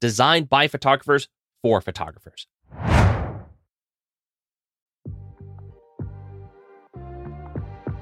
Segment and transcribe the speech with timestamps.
[0.00, 1.28] designed by photographers
[1.62, 2.46] for photographers.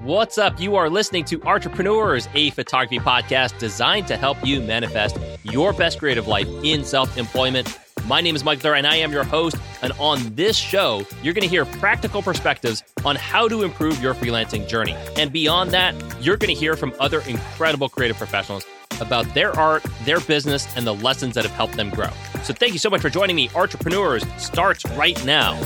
[0.02, 0.60] What's up?
[0.60, 5.98] You are listening to Entrepreneurs, a photography podcast designed to help you manifest your best
[5.98, 7.76] creative life in self employment.
[8.06, 9.56] My name is Mike Thur, and I am your host.
[9.82, 14.14] And on this show, you're going to hear practical perspectives on how to improve your
[14.14, 14.94] freelancing journey.
[15.16, 18.64] And beyond that, you're going to hear from other incredible creative professionals
[19.00, 22.10] about their art, their business, and the lessons that have helped them grow.
[22.42, 23.50] So thank you so much for joining me.
[23.54, 25.58] Entrepreneurs starts right now.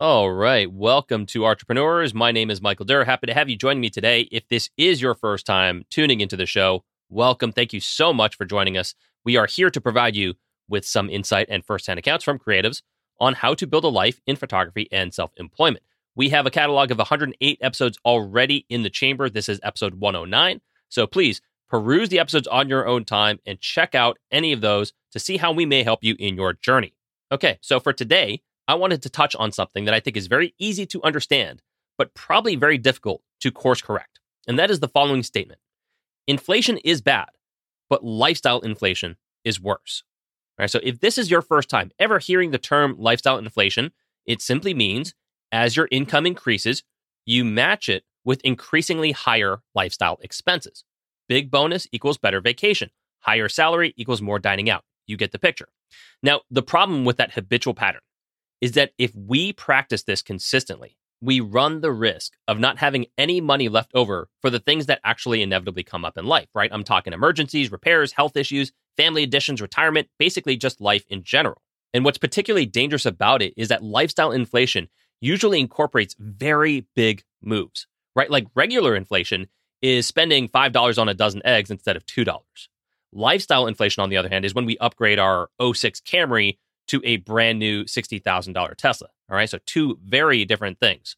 [0.00, 0.70] All right.
[0.70, 2.12] Welcome to Entrepreneurs.
[2.12, 3.04] My name is Michael Durr.
[3.04, 4.28] Happy to have you joining me today.
[4.32, 7.52] If this is your first time tuning into the show, welcome.
[7.52, 8.94] Thank you so much for joining us.
[9.24, 10.34] We are here to provide you
[10.68, 12.82] with some insight and firsthand accounts from creatives
[13.20, 15.84] on how to build a life in photography and self employment.
[16.16, 19.28] We have a catalog of 108 episodes already in the chamber.
[19.28, 20.60] This is episode 109.
[20.88, 24.92] So please peruse the episodes on your own time and check out any of those
[25.10, 26.94] to see how we may help you in your journey.
[27.32, 30.54] Okay, so for today, I wanted to touch on something that I think is very
[30.58, 31.62] easy to understand,
[31.98, 34.20] but probably very difficult to course correct.
[34.46, 35.60] And that is the following statement
[36.28, 37.30] Inflation is bad,
[37.90, 40.04] but lifestyle inflation is worse.
[40.58, 43.90] All right, so if this is your first time ever hearing the term lifestyle inflation,
[44.26, 45.12] it simply means
[45.54, 46.82] as your income increases,
[47.24, 50.82] you match it with increasingly higher lifestyle expenses.
[51.28, 52.90] Big bonus equals better vacation.
[53.20, 54.82] Higher salary equals more dining out.
[55.06, 55.68] You get the picture.
[56.24, 58.00] Now, the problem with that habitual pattern
[58.60, 63.40] is that if we practice this consistently, we run the risk of not having any
[63.40, 66.70] money left over for the things that actually inevitably come up in life, right?
[66.72, 71.62] I'm talking emergencies, repairs, health issues, family additions, retirement, basically just life in general.
[71.94, 74.88] And what's particularly dangerous about it is that lifestyle inflation
[75.24, 78.30] usually incorporates very big moves, right?
[78.30, 79.48] Like regular inflation
[79.82, 82.40] is spending $5 on a dozen eggs instead of $2.
[83.12, 86.58] Lifestyle inflation, on the other hand, is when we upgrade our 06 Camry
[86.88, 89.08] to a brand new $60,000 Tesla.
[89.30, 89.48] All right.
[89.48, 91.16] So, two very different things.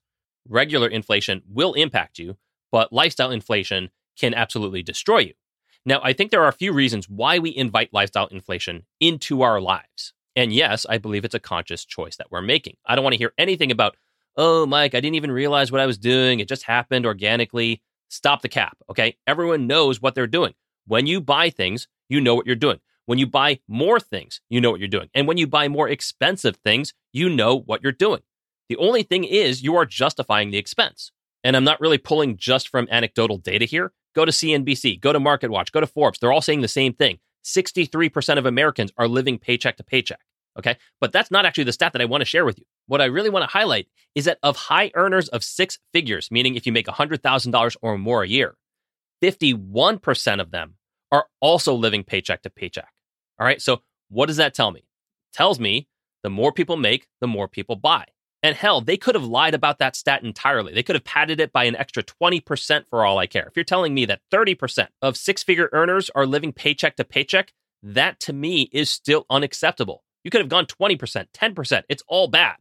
[0.49, 2.37] Regular inflation will impact you,
[2.71, 5.35] but lifestyle inflation can absolutely destroy you.
[5.85, 9.61] Now, I think there are a few reasons why we invite lifestyle inflation into our
[9.61, 10.13] lives.
[10.37, 12.77] And yes, I believe it's a conscious choice that we're making.
[12.87, 13.97] I don't want to hear anything about,
[14.37, 16.41] oh, Mike, I didn't even realize what I was doing.
[16.41, 17.83] It just happened organically.
[18.09, 18.77] Stop the cap.
[18.91, 19.17] Okay.
[19.27, 20.53] Everyone knows what they're doing.
[20.87, 22.79] When you buy things, you know what you're doing.
[23.07, 25.09] When you buy more things, you know what you're doing.
[25.15, 28.21] And when you buy more expensive things, you know what you're doing.
[28.69, 31.13] The only thing is you are justifying the expense.
[31.45, 33.93] And I'm not really pulling just from anecdotal data here.
[34.15, 36.19] Go to CNBC, go to MarketWatch, go to Forbes.
[36.19, 37.19] They're all saying the same thing.
[37.45, 40.21] 63% of Americans are living paycheck to paycheck.
[40.59, 40.77] Okay.
[41.01, 42.65] But that's not actually the stat that I want to share with you.
[42.87, 46.57] What I really want to highlight is that of high earners of six figures, meaning
[46.57, 48.57] if you make $100,000 or more a year,
[49.23, 50.75] 51% of them
[51.13, 52.93] are also living paycheck to paycheck.
[53.39, 53.61] All right.
[53.61, 54.81] So what does that tell me?
[54.81, 55.89] It tells me
[56.23, 58.07] the more people make, the more people buy.
[58.43, 60.73] And hell, they could have lied about that stat entirely.
[60.73, 63.47] They could have padded it by an extra 20% for all I care.
[63.49, 67.53] If you're telling me that 30% of six figure earners are living paycheck to paycheck,
[67.83, 70.05] that to me is still unacceptable.
[70.27, 71.83] You could have gone 20%, 10%.
[71.89, 72.57] It's all bad.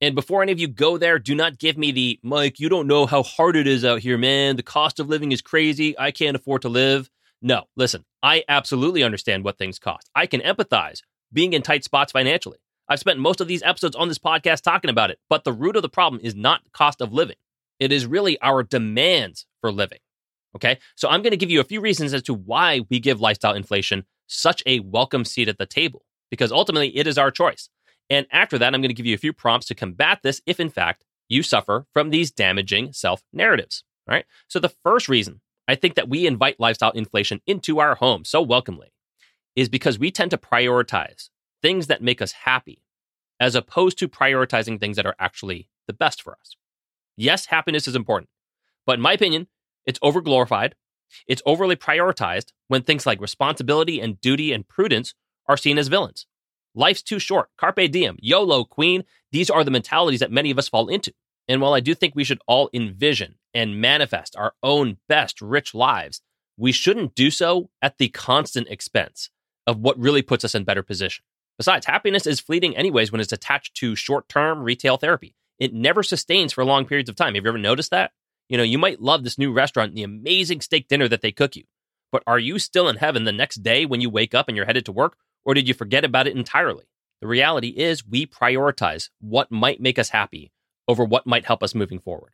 [0.00, 2.86] And before any of you go there, do not give me the Mike, you don't
[2.86, 4.56] know how hard it is out here, man.
[4.56, 5.94] The cost of living is crazy.
[5.98, 7.10] I can't afford to live.
[7.42, 10.08] No, listen, I absolutely understand what things cost.
[10.14, 12.56] I can empathize being in tight spots financially.
[12.88, 15.76] I've spent most of these episodes on this podcast talking about it, but the root
[15.76, 17.36] of the problem is not cost of living.
[17.78, 19.98] It is really our demands for living.
[20.56, 20.78] Okay.
[20.96, 23.52] So I'm going to give you a few reasons as to why we give lifestyle
[23.52, 27.68] inflation such a welcome seat at the table, because ultimately it is our choice.
[28.08, 30.58] And after that, I'm going to give you a few prompts to combat this if,
[30.58, 33.84] in fact, you suffer from these damaging self narratives.
[34.08, 34.24] All right.
[34.48, 38.40] So the first reason I think that we invite lifestyle inflation into our home so
[38.40, 38.94] welcomely
[39.54, 41.28] is because we tend to prioritize
[41.60, 42.82] things that make us happy
[43.38, 46.56] as opposed to prioritizing things that are actually the best for us.
[47.14, 48.30] Yes, happiness is important,
[48.86, 49.48] but in my opinion,
[49.84, 50.72] it's overglorified.
[51.26, 55.12] It's overly prioritized when things like responsibility and duty and prudence
[55.46, 56.26] are seen as villains.
[56.74, 57.48] Life's too short.
[57.58, 59.04] Carpe diem, YOLO, Queen.
[59.30, 61.12] These are the mentalities that many of us fall into.
[61.48, 65.74] And while I do think we should all envision and manifest our own best rich
[65.74, 66.22] lives,
[66.56, 69.30] we shouldn't do so at the constant expense
[69.66, 71.24] of what really puts us in better position.
[71.58, 75.34] Besides, happiness is fleeting anyways when it's attached to short term retail therapy.
[75.58, 77.34] It never sustains for long periods of time.
[77.34, 78.12] Have you ever noticed that?
[78.48, 81.32] You know, you might love this new restaurant and the amazing steak dinner that they
[81.32, 81.64] cook you,
[82.10, 84.66] but are you still in heaven the next day when you wake up and you're
[84.66, 86.84] headed to work, or did you forget about it entirely?
[87.20, 90.52] The reality is, we prioritize what might make us happy
[90.88, 92.32] over what might help us moving forward.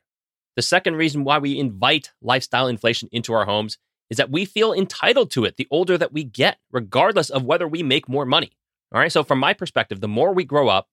[0.57, 3.79] The second reason why we invite lifestyle inflation into our homes
[4.11, 7.69] is that we feel entitled to it the older that we get, regardless of whether
[7.69, 8.53] we make more money.
[8.93, 9.13] All right.
[9.13, 10.89] So, from my perspective, the more we grow up,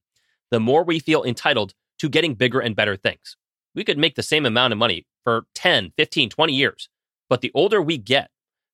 [0.52, 3.38] the more we feel entitled to getting bigger and better things.
[3.74, 6.90] We could make the same amount of money for 10, 15, 20 years.
[7.30, 8.30] But the older we get,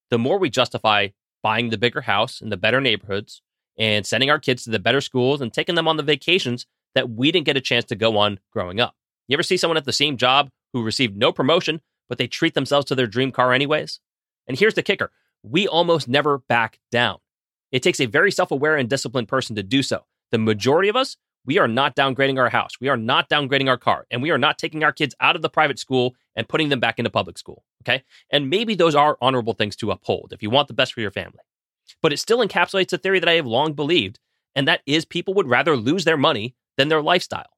[0.09, 1.09] the more we justify
[1.43, 3.41] buying the bigger house in the better neighborhoods
[3.77, 6.65] and sending our kids to the better schools and taking them on the vacations
[6.95, 8.95] that we didn't get a chance to go on growing up.
[9.27, 12.53] You ever see someone at the same job who received no promotion, but they treat
[12.53, 13.99] themselves to their dream car anyways?
[14.47, 15.11] And here's the kicker
[15.43, 17.17] we almost never back down.
[17.71, 20.05] It takes a very self aware and disciplined person to do so.
[20.31, 22.73] The majority of us, we are not downgrading our house.
[22.79, 24.05] We are not downgrading our car.
[24.11, 26.79] And we are not taking our kids out of the private school and putting them
[26.79, 27.63] back into public school.
[27.81, 28.03] Okay.
[28.31, 31.11] And maybe those are honorable things to uphold if you want the best for your
[31.11, 31.39] family.
[32.01, 34.19] But it still encapsulates a theory that I have long believed,
[34.55, 37.49] and that is people would rather lose their money than their lifestyle.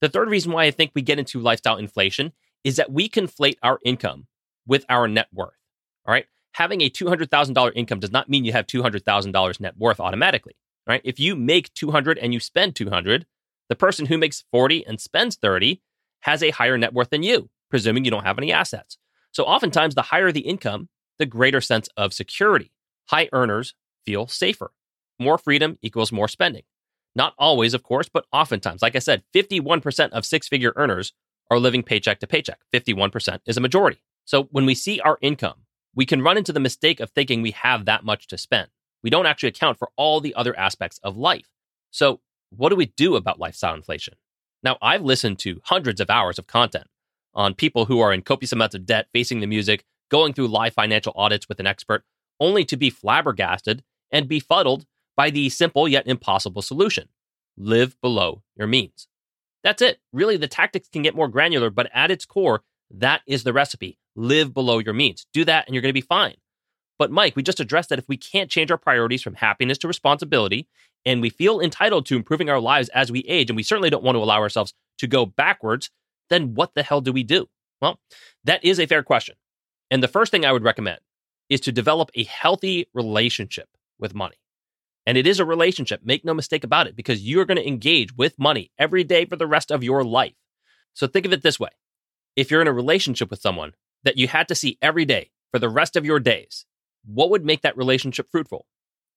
[0.00, 2.32] The third reason why I think we get into lifestyle inflation
[2.64, 4.26] is that we conflate our income
[4.66, 5.58] with our net worth.
[6.06, 10.54] All right having a $200,000 income does not mean you have $200,000 net worth automatically,
[10.86, 11.00] right?
[11.04, 13.26] If you make 200 and you spend 200,
[13.68, 15.80] the person who makes 40 and spends 30
[16.20, 18.98] has a higher net worth than you, presuming you don't have any assets.
[19.32, 20.88] So oftentimes the higher the income,
[21.18, 22.72] the greater sense of security.
[23.06, 23.74] High earners
[24.06, 24.72] feel safer.
[25.18, 26.62] More freedom equals more spending.
[27.14, 28.82] Not always, of course, but oftentimes.
[28.82, 31.12] Like I said, 51% of six figure earners
[31.50, 32.60] are living paycheck to paycheck.
[32.72, 34.02] 51% is a majority.
[34.24, 35.62] So when we see our income
[35.94, 38.68] we can run into the mistake of thinking we have that much to spend.
[39.02, 41.48] We don't actually account for all the other aspects of life.
[41.90, 42.20] So,
[42.50, 44.14] what do we do about lifestyle inflation?
[44.62, 46.86] Now, I've listened to hundreds of hours of content
[47.34, 50.74] on people who are in copious amounts of debt, facing the music, going through live
[50.74, 52.04] financial audits with an expert,
[52.40, 54.84] only to be flabbergasted and befuddled
[55.16, 57.08] by the simple yet impossible solution
[57.56, 59.08] live below your means.
[59.62, 60.00] That's it.
[60.12, 63.98] Really, the tactics can get more granular, but at its core, that is the recipe
[64.14, 65.26] live below your means.
[65.32, 66.34] Do that and you're going to be fine.
[66.98, 69.88] But Mike, we just addressed that if we can't change our priorities from happiness to
[69.88, 70.68] responsibility,
[71.04, 74.04] and we feel entitled to improving our lives as we age, and we certainly don't
[74.04, 75.90] want to allow ourselves to go backwards,
[76.30, 77.48] then what the hell do we do?
[77.80, 77.98] Well,
[78.44, 79.36] that is a fair question.
[79.90, 81.00] And the first thing I would recommend
[81.48, 84.36] is to develop a healthy relationship with money.
[85.04, 88.16] And it is a relationship, make no mistake about it, because you're going to engage
[88.16, 90.34] with money every day for the rest of your life.
[90.94, 91.70] So think of it this way
[92.36, 93.72] if you're in a relationship with someone,
[94.04, 96.64] that you had to see every day for the rest of your days,
[97.04, 98.66] what would make that relationship fruitful?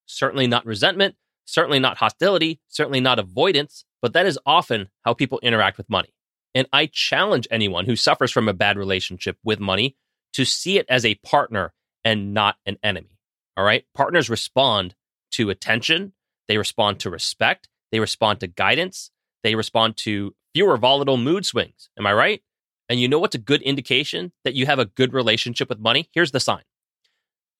[0.05, 5.39] Certainly not resentment, certainly not hostility, certainly not avoidance, but that is often how people
[5.41, 6.14] interact with money.
[6.55, 9.97] And I challenge anyone who suffers from a bad relationship with money
[10.33, 13.19] to see it as a partner and not an enemy.
[13.57, 13.85] All right.
[13.93, 14.95] Partners respond
[15.31, 16.13] to attention,
[16.47, 19.11] they respond to respect, they respond to guidance,
[19.43, 21.89] they respond to fewer volatile mood swings.
[21.99, 22.41] Am I right?
[22.87, 26.09] And you know what's a good indication that you have a good relationship with money?
[26.13, 26.63] Here's the sign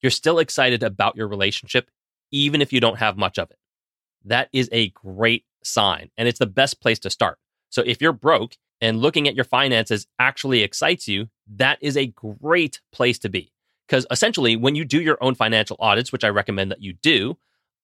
[0.02, 1.90] you're still excited about your relationship,
[2.30, 3.58] even if you don't have much of it.
[4.24, 7.38] That is a great sign, and it's the best place to start.
[7.70, 12.06] So if you're broke and looking at your finances actually excites you, that is a
[12.06, 13.52] great place to be.
[13.86, 17.38] Because essentially, when you do your own financial audits, which I recommend that you do,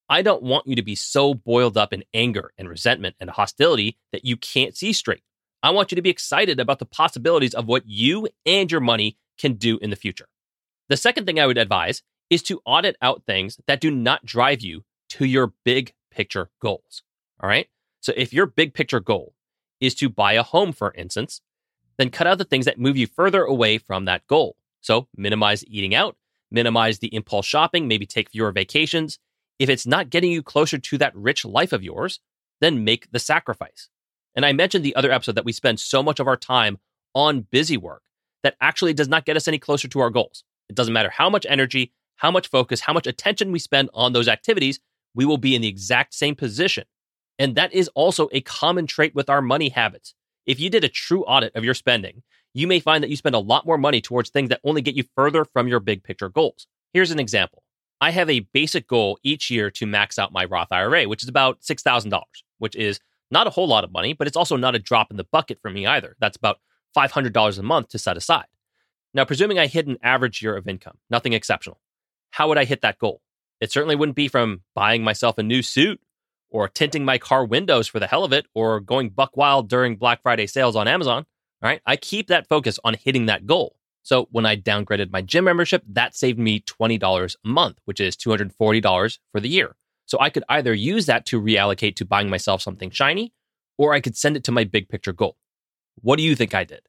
[0.08, 3.96] I don't want you to be so boiled up in anger and resentment and hostility
[4.12, 5.22] that you can't see straight.
[5.62, 9.16] I want you to be excited about the possibilities of what you and your money
[9.38, 10.26] can do in the future.
[10.88, 14.60] The second thing I would advise is to audit out things that do not drive
[14.60, 17.02] you to your big picture goals.
[17.40, 17.68] All right.
[18.00, 19.34] So if your big picture goal
[19.82, 21.42] is to buy a home, for instance,
[21.98, 24.56] then cut out the things that move you further away from that goal.
[24.80, 26.16] So minimize eating out,
[26.50, 29.18] minimize the impulse shopping, maybe take fewer vacations.
[29.58, 32.20] If it's not getting you closer to that rich life of yours,
[32.60, 33.88] then make the sacrifice.
[34.34, 36.78] And I mentioned the other episode that we spend so much of our time
[37.12, 38.02] on busy work
[38.44, 40.44] that actually does not get us any closer to our goals.
[40.68, 44.12] It doesn't matter how much energy, how much focus, how much attention we spend on
[44.12, 44.78] those activities,
[45.14, 46.84] we will be in the exact same position.
[47.38, 50.14] And that is also a common trait with our money habits.
[50.46, 52.22] If you did a true audit of your spending,
[52.54, 54.94] you may find that you spend a lot more money towards things that only get
[54.94, 56.66] you further from your big picture goals.
[56.92, 57.62] Here's an example.
[58.00, 61.28] I have a basic goal each year to max out my Roth IRA, which is
[61.28, 62.20] about $6,000,
[62.58, 65.16] which is not a whole lot of money, but it's also not a drop in
[65.16, 66.16] the bucket for me either.
[66.20, 66.58] That's about
[66.96, 68.46] $500 a month to set aside.
[69.14, 71.80] Now, presuming I hit an average year of income, nothing exceptional,
[72.30, 73.22] how would I hit that goal?
[73.60, 76.00] It certainly wouldn't be from buying myself a new suit
[76.52, 79.96] or tinting my car windows for the hell of it or going buck wild during
[79.96, 81.24] Black Friday sales on Amazon.
[81.62, 81.80] All right.
[81.86, 83.76] I keep that focus on hitting that goal.
[84.02, 88.16] So when I downgraded my gym membership, that saved me $20 a month, which is
[88.16, 89.76] $240 for the year.
[90.06, 93.32] So I could either use that to reallocate to buying myself something shiny,
[93.78, 95.36] or I could send it to my big picture goal.
[96.00, 96.82] What do you think I did?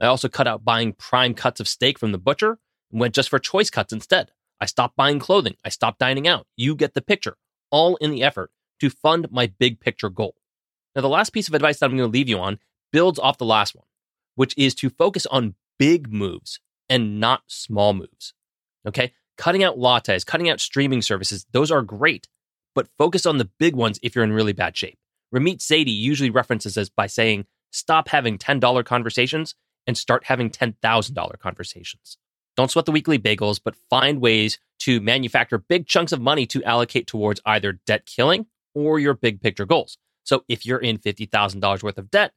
[0.00, 2.58] I also cut out buying prime cuts of steak from the butcher
[2.90, 4.30] and went just for choice cuts instead.
[4.60, 5.56] I stopped buying clothing.
[5.64, 6.46] I stopped dining out.
[6.56, 7.36] You get the picture,
[7.70, 8.50] all in the effort
[8.82, 10.34] to fund my big picture goal.
[10.96, 12.58] Now, the last piece of advice that I'm going to leave you on
[12.92, 13.86] builds off the last one,
[14.34, 16.58] which is to focus on big moves
[16.88, 18.34] and not small moves.
[18.86, 19.12] Okay.
[19.38, 22.26] Cutting out lattes, cutting out streaming services, those are great,
[22.74, 24.98] but focus on the big ones if you're in really bad shape.
[25.32, 29.54] Ramit Sethi usually references this by saying, stop having $10 conversations
[29.86, 32.18] and start having $10,000 conversations.
[32.56, 36.64] Don't sweat the weekly bagels, but find ways to manufacture big chunks of money to
[36.64, 39.98] allocate towards either debt killing or your big picture goals.
[40.24, 42.32] So if you're in $50,000 worth of debt,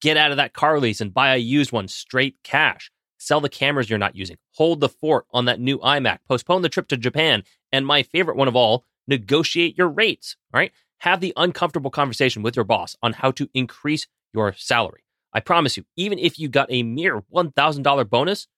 [0.00, 2.90] get out of that car lease and buy a used one straight cash.
[3.18, 4.36] Sell the cameras you're not using.
[4.56, 6.18] Hold the fort on that new iMac.
[6.28, 7.44] Postpone the trip to Japan.
[7.70, 10.72] And my favorite one of all, negotiate your rates, right?
[10.98, 15.04] Have the uncomfortable conversation with your boss on how to increase your salary.
[15.32, 18.48] I promise you, even if you got a mere $1,000 bonus,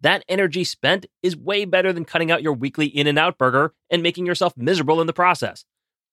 [0.00, 4.26] that energy spent is way better than cutting out your weekly In-N-Out burger and making
[4.26, 5.64] yourself miserable in the process.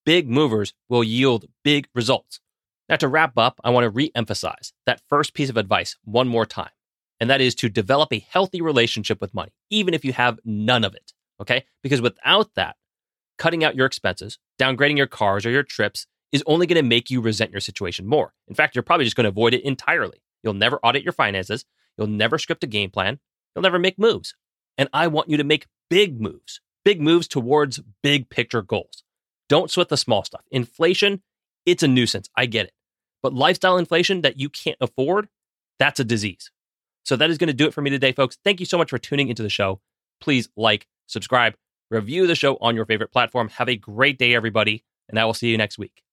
[0.07, 2.39] Big movers will yield big results.
[2.87, 6.29] Now, to wrap up, I want to re emphasize that first piece of advice one
[6.29, 6.69] more time,
[7.19, 10.85] and that is to develop a healthy relationship with money, even if you have none
[10.85, 11.11] of it.
[11.41, 11.65] Okay?
[11.83, 12.77] Because without that,
[13.37, 17.11] cutting out your expenses, downgrading your cars or your trips is only going to make
[17.11, 18.31] you resent your situation more.
[18.47, 20.21] In fact, you're probably just going to avoid it entirely.
[20.41, 21.65] You'll never audit your finances.
[21.97, 23.19] You'll never script a game plan.
[23.53, 24.35] You'll never make moves.
[24.77, 29.03] And I want you to make big moves, big moves towards big picture goals.
[29.49, 30.43] Don't sweat the small stuff.
[30.51, 31.21] Inflation,
[31.65, 32.29] it's a nuisance.
[32.35, 32.73] I get it.
[33.23, 35.27] But lifestyle inflation that you can't afford,
[35.79, 36.51] that's a disease.
[37.03, 38.37] So that is going to do it for me today, folks.
[38.43, 39.79] Thank you so much for tuning into the show.
[40.19, 41.55] Please like, subscribe,
[41.89, 43.49] review the show on your favorite platform.
[43.49, 46.03] Have a great day, everybody, and I will see you next week.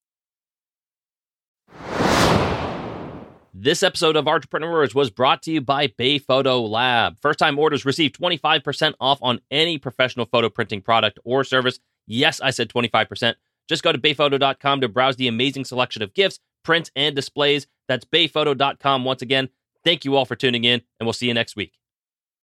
[3.57, 7.19] This episode of Entrepreneurs was brought to you by Bay Photo Lab.
[7.21, 11.79] First time orders receive 25% off on any professional photo printing product or service.
[12.07, 13.35] Yes, I said 25%.
[13.69, 17.67] Just go to bayphoto.com to browse the amazing selection of gifts, prints, and displays.
[17.89, 19.05] That's bayphoto.com.
[19.05, 19.49] Once again,
[19.85, 21.73] thank you all for tuning in, and we'll see you next week.